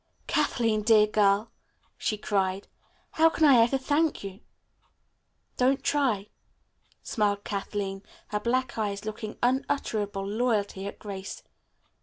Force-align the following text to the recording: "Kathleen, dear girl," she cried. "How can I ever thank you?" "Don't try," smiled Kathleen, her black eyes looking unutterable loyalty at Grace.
"Kathleen, 0.25 0.81
dear 0.81 1.05
girl," 1.05 1.51
she 1.95 2.17
cried. 2.17 2.67
"How 3.11 3.29
can 3.29 3.45
I 3.45 3.61
ever 3.61 3.77
thank 3.77 4.23
you?" 4.23 4.39
"Don't 5.57 5.83
try," 5.83 6.29
smiled 7.03 7.43
Kathleen, 7.43 8.01
her 8.29 8.39
black 8.39 8.79
eyes 8.79 9.05
looking 9.05 9.37
unutterable 9.43 10.27
loyalty 10.27 10.87
at 10.87 10.97
Grace. 10.97 11.43